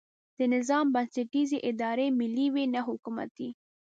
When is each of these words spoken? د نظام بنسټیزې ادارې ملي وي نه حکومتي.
د 0.37 0.39
نظام 0.55 0.85
بنسټیزې 0.95 1.57
ادارې 1.69 2.07
ملي 2.19 2.47
وي 2.53 2.65
نه 2.73 2.81
حکومتي. 2.87 3.49